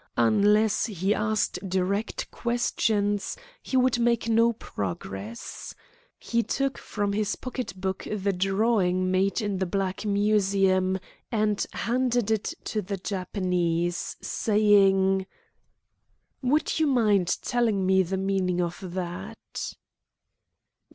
Unless 0.17 0.87
he 0.87 1.13
asked 1.13 1.59
direct 1.69 2.31
questions 2.31 3.37
he 3.61 3.77
would 3.77 3.99
make 3.99 4.27
no 4.27 4.51
progress. 4.51 5.75
He 6.17 6.41
took 6.41 6.79
from 6.79 7.13
his 7.13 7.35
pocket 7.35 7.79
book 7.79 8.07
the 8.11 8.33
drawing 8.33 9.11
made 9.11 9.43
in 9.43 9.59
the 9.59 9.67
Black 9.67 10.03
Museum, 10.03 10.97
and 11.31 11.63
handed 11.73 12.31
it 12.31 12.55
to 12.63 12.81
the 12.81 12.97
Japanese, 12.97 14.17
saying: 14.23 15.27
"Would 16.41 16.79
you 16.79 16.87
mind 16.87 17.37
telling 17.43 17.85
me 17.85 18.01
the 18.01 18.17
meaning 18.17 18.59
of 18.59 18.79
that?" 18.81 19.73